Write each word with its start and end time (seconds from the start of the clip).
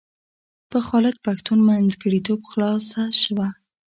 په 0.71 0.79
خالد 0.87 1.15
پښتون 1.25 1.59
منځګړیتوب 1.69 2.39
خلاصه 2.51 3.01
شوه. 3.21 3.47